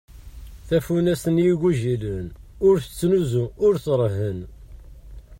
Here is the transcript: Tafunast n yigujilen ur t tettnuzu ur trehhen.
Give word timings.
Tafunast 0.67 1.25
n 1.29 1.37
yigujilen 1.43 2.27
ur 2.67 2.75
t 2.79 2.83
tettnuzu 2.85 3.45
ur 3.65 3.73
trehhen. 3.83 4.39